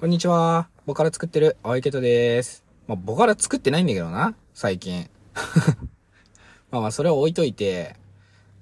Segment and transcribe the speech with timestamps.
[0.00, 0.68] こんにちは。
[0.86, 2.62] ボカロ作ってる青池とです。
[2.86, 5.10] まあ、ボカロ作ってないんだけどな、最近。
[6.70, 7.96] まあまあ、それを置いといて、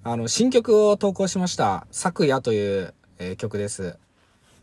[0.02, 1.86] あの、新曲を投稿しました。
[1.90, 3.98] 昨夜という、えー曲です。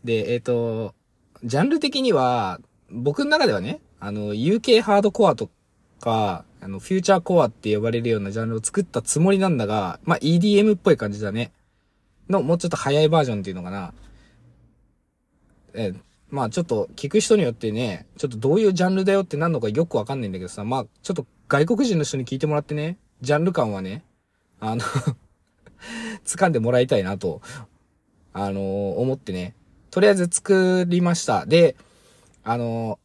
[0.02, 0.96] で、えっ、と、
[1.44, 2.60] ジャンル的には、
[2.90, 5.50] 僕の中ではね、あの、UK ハードコアと
[6.00, 11.52] か、あの、フューチャーコアって呼ばれるようなジャンルを作ったつもりなんだが、まあ、EDM っぽい感じだね。
[12.28, 13.94] の、もうちょっと早いバージョンっていうのかな。
[15.74, 24.04] えーまあちょっと聞く人によってね、ちょっとどういうジャンルだよってなんのかよくわかんないんだけどさ、まあちょっと外国人の人に聞いてもらってね、ジャンル感はね、
[24.58, 24.82] あの
[26.26, 27.40] 掴んでもらいたいなと、
[28.32, 29.54] あのー思ってね、
[29.92, 31.46] とりあえず作りました。
[31.46, 31.76] で、
[32.42, 32.98] あの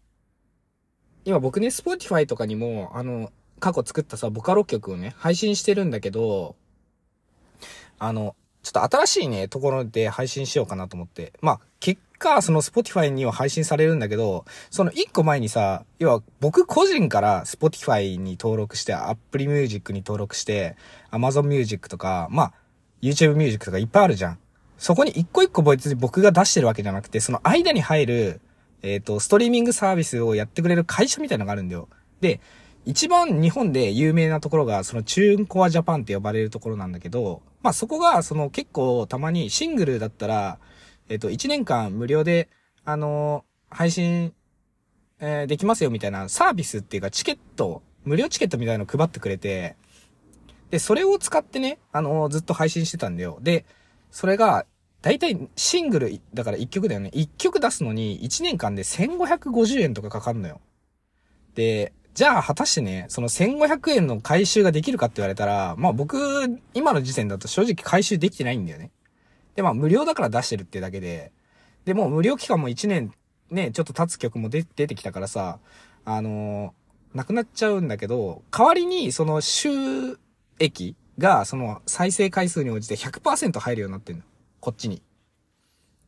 [1.25, 6.55] ー今僕ね、Spotify とかにも、あの、過去作ったさ、ボカロ曲をね、配信してるんだけど、
[7.99, 11.33] あの、ちょっと新しいね、ところで配信しようかなと思って。
[11.41, 20.75] まあ、結果、その Spotify には配信されるんだけど、その一個前にさ、要は僕個人から Spotify に登録して、Apple Music に登録して、
[21.11, 22.53] Amazon Music とか、まあ、
[23.01, 24.39] YouTube Music とかいっぱいあるじゃん。
[24.77, 28.41] そこに一個一個別に僕が出してるわけじゃなくて、その間に入る、
[28.81, 31.89] えっ、と、ストリーミングサービスをやってくれる会社みたいなのがあるんだよ。
[32.21, 32.39] で、
[32.89, 40.57] 一番日本で有名なところが、そのチューンコアジャパンって呼ばれるところなんだけど、まあそこが、その結構たまにシングルだったら、
[41.07, 42.49] えっ、と、1年間無料で、
[42.85, 44.33] あのー配信、
[45.19, 49.75] えーできますよみたいなサービスっていうかチケット、無料チケットみたいなの配ってくれて、
[50.71, 53.37] で、それを使ってね、あのーずっと配信してたんだよ。
[53.43, 53.65] で、
[54.09, 54.65] それが、
[55.03, 57.11] だいたいシングル、だから1曲だよね。
[57.13, 60.59] 1曲出すのに1年間で1550円とかかかるのよ。
[61.53, 66.17] で、じゃあ果たしてね、その1500円の回収ができるかって言われたら、まあ僕、
[66.73, 68.91] 今の時点だと正直回収できてないんだよね。
[69.55, 71.31] で、まあ無料だから出してるってだけで、
[71.85, 73.13] で、もう無料期間も1年
[73.51, 75.59] ね、ちょっと経つ曲も出てきたからさ、
[76.03, 79.69] あのーなくなっちゃうんだけど、代わりにその収
[80.59, 84.23] 益がその再生回数に応じて100%入るようになってんの。
[84.59, 85.01] こっちに。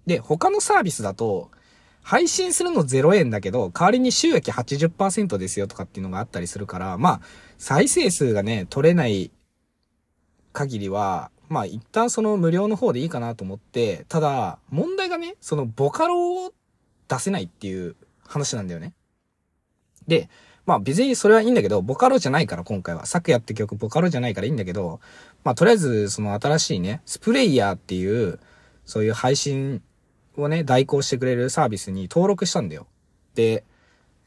[0.06, 1.52] で、他のサービスだと、
[2.02, 7.22] 配信するの0円だけど、代わりに収益80%ですよとかっていうのがあったりするから、まあ、
[7.58, 9.32] 再生数がね、取れない
[10.54, 16.54] 限りは、まあ一旦その無料の方でいいかなと思って、ただ、問題がね、そのボカロを
[17.10, 18.94] 出せないっていう話なんだよね。
[20.08, 20.30] で、
[20.66, 23.06] まあ別にそれはいいんだけど、ボカロじゃないから今回は。
[23.06, 25.02] 昨夜って曲ボカロじゃないからいいんだけど、
[25.44, 28.40] まあとりあえずその新しいね、スプレイヤーっていう、
[28.86, 29.82] そういう配信
[30.38, 32.88] をね、代行してくれるサービスに登録したんだよ。
[33.36, 33.64] で、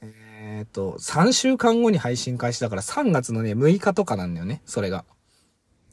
[0.02, 5.04] えーっと、3週間後に配信開始だから3月のね、6日とかなんだよね、それが。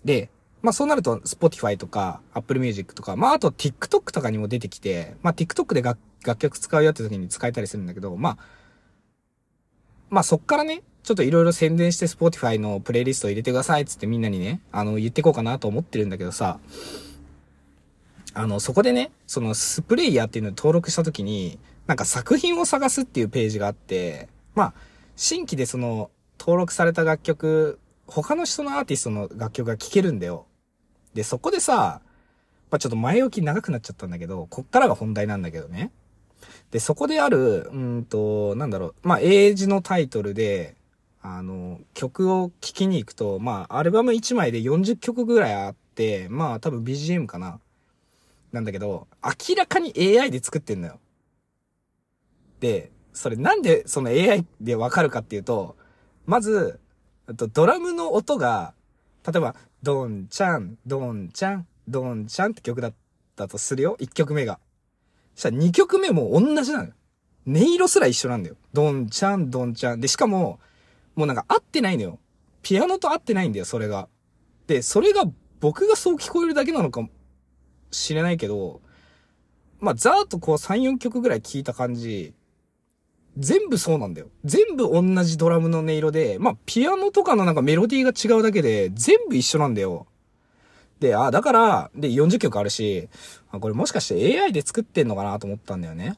[0.04, 0.30] で、
[0.62, 8.38] まあそうなると Spotify とか Apple Music とか、まああと TikTok とかにも出てきて、まあ TikTok で楽楽曲使うよって時に使えたりするんだけど、まあ、
[10.10, 16.60] まあそっからね、ちょっといろいろ宣伝して Spotify のプレイリストを入れてくださいっつってみんなにね、あの言ってこうかなと思ってるんだけどさ、
[18.34, 24.74] あの、そこでね、そのスプレイヤーっていうのを登録した時に、なんか作品を探すっていうページがあって、まあ、
[25.16, 26.09] 新規でその
[26.40, 30.46] 登録された楽曲、他の人のアーティストの楽曲が聴けるんだよ。
[31.14, 32.02] で、そこでさ、
[32.70, 35.91] まあちょっと前置き長くなっちゃったんだけど、こっからが本題なんだけどね。
[36.72, 40.75] で、そこである、うんと、なんだろう、まあ、英字のタイトルで、
[41.22, 47.59] あの、曲を聴きに行くと、まあ、アルバム1枚で40曲ぐらいあって、まあ、多分 BGM かな。
[48.52, 51.00] なんだけど、明らかに AI で作ってんのよ。
[52.60, 55.76] で、それなんでその AI でわかるかっていうと、
[56.26, 56.80] まず、
[57.38, 58.74] とドラムの音が、
[59.26, 62.94] 例えば、ドンチャン、ドンチャン、ドンチャンって曲だっ
[63.36, 63.98] たとするよ。
[64.00, 64.60] 1曲目が。
[65.36, 66.94] そしたら2曲目も同じなのよ。
[67.48, 68.56] 音色すら一緒なんだよ。
[68.74, 70.00] ドンチャン、ドンチャン。
[70.00, 70.60] で、しかも、
[71.16, 72.20] もうなんか合ってないのよ。
[72.62, 74.08] ピアノと合ってないんだよ、それが。
[74.68, 75.24] で、それが
[75.60, 77.10] 僕がそう聞こえるだけなのかも
[77.91, 78.81] しれないけど、
[79.79, 82.34] まあ、ざーっとこう3、4曲ぐらい聞いた感じ、
[83.38, 84.28] 全部そうなんだよ。
[84.43, 90.08] 全部同じドラムの音色で、まあ、ピアノとかのなんかメロディーが違うだけで、全部一緒なんだよ。
[90.99, 93.09] で、あ、だから、で、40曲あるし、
[93.52, 96.17] これもしかして AI で作ってんのかなと思ったんだよね。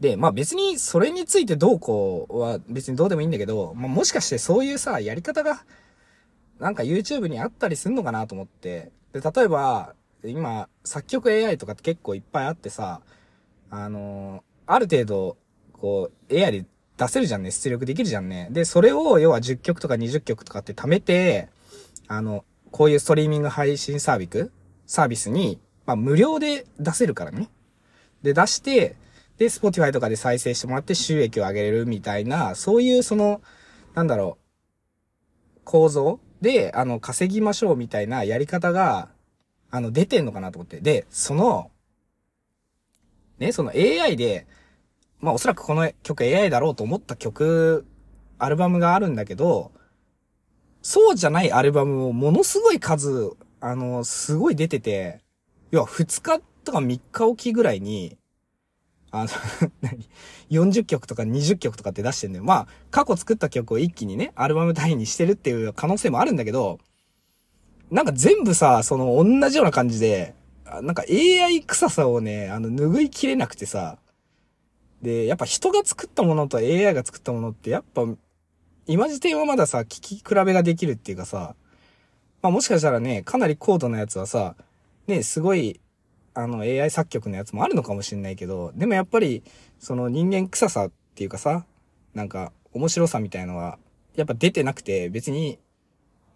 [0.00, 5.64] で、まあ別にそれについてどうこうは別にどうでもいいんだけど、まあもしかしてそういうさ、やり方が、
[6.58, 8.90] なんか YouTube にあったりすんのかなと思って。
[9.12, 9.94] で、例えば、
[10.30, 13.00] 今、作曲 AI とかって結構いっぱいあってさ、
[13.70, 15.36] あのーある程度、
[15.72, 16.66] こう、AI で
[16.96, 18.48] 出せるじゃんね、出力できるじゃんね。
[18.50, 21.48] で、それを要は10曲とか20曲とかって貯めて、
[22.08, 24.50] あの、こういうストリーミング配信サービス
[24.86, 27.50] サービスに、まあ無料で出せるからね。
[28.22, 28.96] で、出して、
[29.38, 33.42] で、Spotify とかで再生してもらって収益を上げれるみたいな、そういうその、
[33.94, 39.08] なんだろう、構造で、あの、稼ぎましょうみたいなやり方が、
[39.72, 40.80] あの、出てんのかなと思って。
[40.80, 41.70] で、その、
[43.38, 44.46] ね、その AI で、
[45.18, 47.86] まあおそらくこの曲 AI だろうと思った曲、
[48.38, 49.72] アルバムがあるんだけど、
[50.82, 55.20] そうじゃないアルバムをものすごい数、あの、すごい出てて、
[55.70, 58.18] 要は2日とか3日おきぐらいに、
[59.10, 59.30] あの
[59.80, 60.06] 何
[60.50, 62.44] ?40 曲とか20曲とかって出してんだよ。
[62.44, 66.78] まあ、過去作った曲を一気にね、アルバム単位にしてるっていう可能性もあるんだけど、
[67.92, 70.34] なんか全部さ、その同じような感じで、
[70.64, 73.98] なんか AI 臭さをね、あの、拭いきれなくてさ、
[75.02, 78.04] で、やっぱ人が作ったものと AI が作ったものってやっぱ
[78.86, 81.54] 今時点はまださ、聞き比べができるっていうかさ、
[82.40, 84.56] まあもしかしたらね、かなり高度なやつはさ、
[85.06, 85.78] ね、すごい、
[86.34, 89.42] あの AI 作曲のやつもあるのかもしんないけど、でもやっぱり、
[89.78, 91.66] その人間臭さっていうかさ、
[92.14, 93.78] なんか面白さみたいのは、
[94.16, 95.58] やっぱ出てなくて、別に、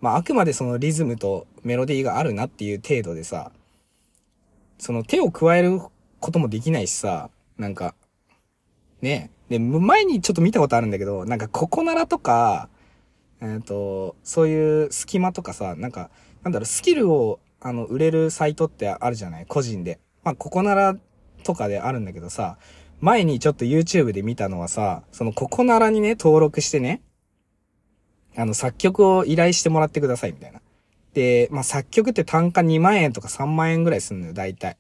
[0.01, 3.53] まああくまでそのリズムとメロディーがあるなっていう程度でさ、
[4.79, 5.81] その手を加える
[6.21, 7.95] こともできないしさ、なんか、
[9.01, 12.69] ね、で、前にちょっと見たことあるんだけど、なんかココナラとか、
[13.41, 16.11] えっ、ー、と、そういう隙間とかさ、なんか、
[16.43, 19.47] なんだろう、スキルを、あの、売れるサイトってあるじゃない？
[19.47, 19.99] 個人で。
[20.25, 20.97] まあ、ココナラ
[21.43, 22.59] とかであるんだけどさ、
[23.01, 27.03] 前にちょっと YouTube で見たのはさ、そのココナラにね、登録してね、
[28.37, 30.61] あの、作曲を依頼してもらってください、みたいな。
[31.15, 34.77] で、まあ、作曲って単価2万円とか3万円ぐらいすんのよ、大体。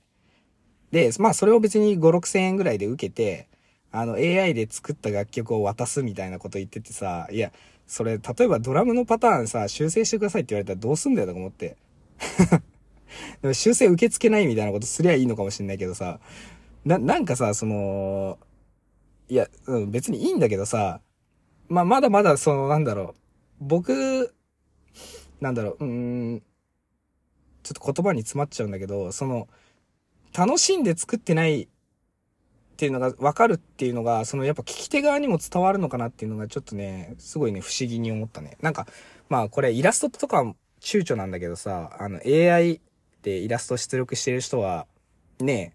[0.92, 3.48] で、まあ、それを別に5、6千円ぐらいで受けて、
[3.92, 7.50] あの AI で作った楽曲を渡すみたいなこと言っててさ、いや、
[7.86, 11.76] それ、例えばドラムのパターンさ、修正してくださいって言われたらどうすんだよとか思って。
[13.40, 16.20] でも修正受け付けないみたいなことすりゃいいのかもしんないけどさ、
[16.84, 18.38] な、なんかさ、その、
[19.28, 21.00] いや、うん、別にいいんだけどさ、
[21.68, 23.25] まあ、まだまだその、なんだろう、
[23.60, 24.34] 僕、
[25.40, 26.42] なんだろう、うーん、
[27.62, 29.48] ちょっと言葉に詰まっちゃうんだけど、その、
[30.36, 31.68] 楽しんで作ってないっ
[32.76, 38.58] ていうのが分かるっていうのが、そのやっぱ聞き手側にも伝わるのかなっていうのがちょっとね、すごいね、不思議に思ったね。
[38.60, 38.86] なんか、
[39.30, 40.42] まあこれイラストとか
[40.80, 42.82] 躊躇なんだけどさ、あの AI
[43.22, 44.86] でイラスト出力してる人は、
[45.40, 45.74] ね、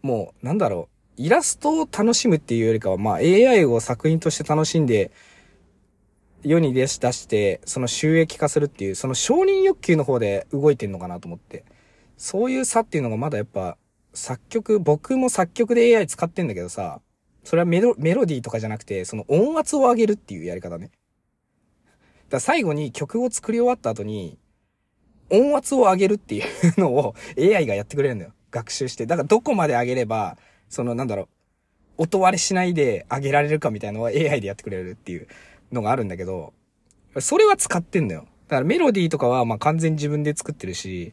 [0.00, 0.88] もうなんだろ
[1.18, 5.10] う、イラストを楽しむっていうよりかは、まあ AI を作品として楽しんで、
[6.42, 11.64] 世に出し出して、その収益化するっていう、その承認欲求の方で動いてんのかなと思って。
[12.16, 13.78] そういう差っていうのがまだやっぱ
[14.12, 17.00] 作曲、僕も作曲で AI 使ってんだけどさ、
[17.44, 20.90] それはメロメロディーとかじゃなくて、その音圧を上げるっていうやり方ね。
[22.28, 24.38] だ最後に曲を作り終わった後に、
[25.30, 26.44] 音圧を上げるっていう
[26.80, 28.32] のを AI がやってくれるんだよ。
[28.50, 29.06] 学習して。
[29.06, 30.36] だからどこまで上げれば、
[30.68, 31.28] そのなんだろう、
[32.02, 35.28] 音割れしないで上げられるかみたいなのは AI でやってくれるっていう
[35.72, 36.52] のがあるんだけど、
[37.18, 38.26] それは使ってんだよ。
[38.48, 41.12] だからメロディーとかはまあ完全自分で作ってるし、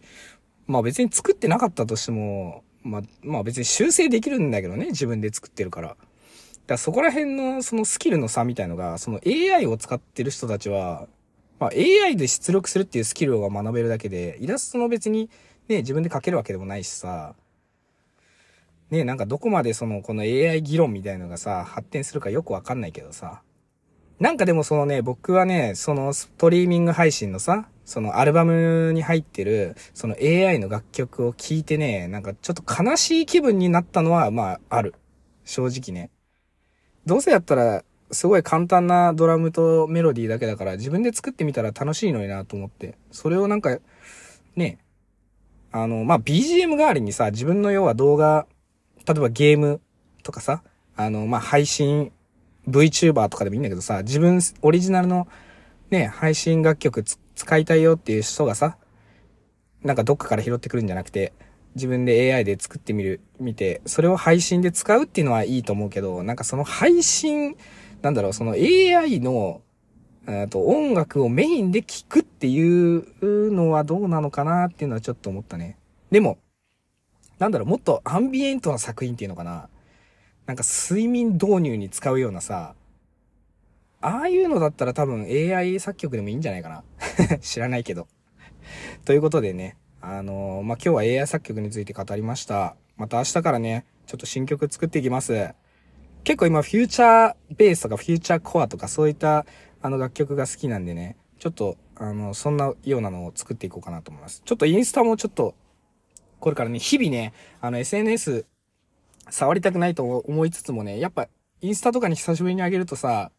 [0.65, 5.89] まあ別に作ってなかったとしても、まあ、まあ別に修正できるんだけどね、自分で作ってるから。
[5.89, 5.99] だか
[6.67, 11.07] らそこら辺のそのスキルの差みたいのが、その AI を使ってる人たちは、
[11.59, 15.29] まあ AI で出力するっていうスキルを学べるだけで、イラストの別に
[15.67, 17.35] ね、自分で描けるわけでもないしさ、
[18.89, 23.41] ね、なんかどこまでその、この AI 議論みたいのがさ、発展するかよくわかんないけどさ。
[24.19, 34.95] なんかでもそのね、僕はね、そのストリーミング配信のさ、そのアルバムに入ってる、その AI の楽曲を聴いてね、なんかちょっと悲しい気分になったのは、まあ、ある。
[35.45, 36.09] 正直ね。
[37.05, 42.97] どうせやったら、すごい簡単なドラムとメロディーだけだから、自分で作ってみたら楽しいのになと思って。
[43.11, 43.77] それをなんか、
[44.55, 44.79] ね、
[45.71, 48.47] あの、まあ、BGM 代わりにさ、自分の要は動画、
[49.07, 49.79] 例えばゲーム
[50.23, 50.63] とかさ、
[50.95, 52.11] あの、まあ、配信、
[52.69, 55.27] VTuber とかでもいいんだけどさ、自分オリジナルの
[55.89, 58.77] ね、配信楽曲使いたいよっていう人がさ、
[59.83, 61.33] なんかどっかから拾ってくるんじゃなくて、
[61.75, 67.55] 自分で AI で作ってみる、見て、それを配信で使うっていうのはいいと思うけど、なんかその配信、
[68.01, 69.61] なんだろう、その AI の、
[70.49, 75.77] と音楽をメインで聴くっていうのはどうなのかなっていうのはちょっと思ったね。
[76.11, 76.37] でも、
[77.39, 79.69] なんだろう、もっとアンビエントな作品っていうのかな。
[80.47, 82.73] なんか睡眠導入に使うようなさ、
[84.01, 86.83] ああいうのだったら多分 AI 作曲でもいいんじゃないかな
[87.41, 88.07] 知らないけど
[89.05, 92.75] ということでね、あのー、まあ、今日は AI 作曲について語りました。
[92.95, 95.53] また明日からね、ちょっと新曲作っていきます。
[96.23, 99.45] 結構今フューチャーベースとかフューチャーコアとかそういった
[99.81, 104.41] あの楽曲が好きなんでね、ちょっとあの、そんなようなのを作っていこうかなと思います。
[104.45, 105.55] ちょっとインスタもちょっと、
[106.39, 108.45] これからね、日々ね、あの SNS
[109.29, 111.27] 触りたくないと思いつつもね、やっぱ、
[111.61, 113.31] インスタとかに久しぶりにあげるとさ、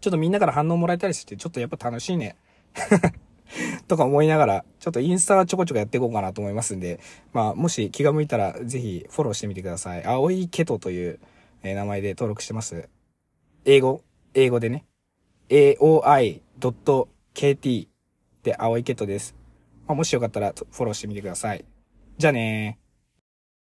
[0.00, 2.36] ちょっとみんなから反応もらえたりして、ちょっとやっぱ楽しいね。
[3.88, 7.00] とか思いながら、ちょっとインスタはちょこちょこやっていこうかなと思いますんで、
[7.32, 10.04] まあ、もし気が向いたら、ぜひフォローしてみてください。
[10.04, 11.18] 青いケトという、
[11.62, 12.88] え名前で登録してます。
[13.64, 14.02] 英語、
[14.34, 14.86] 英語でね。
[15.48, 16.48] aoi.kt
[18.42, 19.34] で青いケトです。
[19.86, 21.64] まあ、もしよかったらフォローしてみてください。
[22.16, 22.79] じゃあねー。